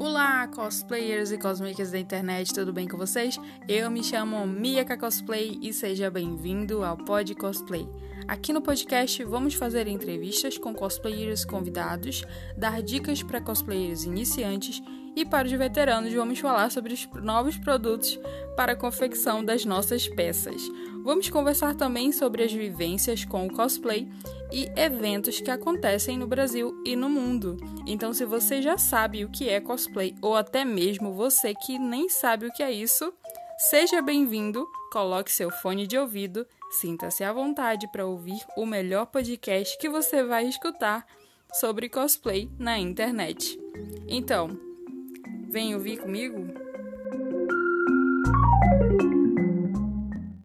[0.00, 3.36] Olá, cosplayers e cosmakers da internet, tudo bem com vocês?
[3.66, 7.88] Eu me chamo Miyaka Cosplay e seja bem-vindo ao Pod Cosplay.
[8.28, 12.22] Aqui no podcast vamos fazer entrevistas com cosplayers convidados,
[12.56, 14.80] dar dicas para cosplayers iniciantes
[15.16, 18.20] e para os veteranos vamos falar sobre os novos produtos
[18.56, 20.62] para a confecção das nossas peças.
[21.02, 24.08] Vamos conversar também sobre as vivências com o cosplay
[24.52, 27.56] e eventos que acontecem no Brasil e no mundo.
[27.86, 32.08] Então, se você já sabe o que é cosplay ou até mesmo você que nem
[32.08, 33.12] sabe o que é isso,
[33.70, 39.76] seja bem-vindo, coloque seu fone de ouvido, sinta-se à vontade para ouvir o melhor podcast
[39.78, 41.06] que você vai escutar
[41.52, 43.58] sobre cosplay na internet.
[44.06, 44.68] Então,
[45.50, 46.46] Vem ouvir comigo?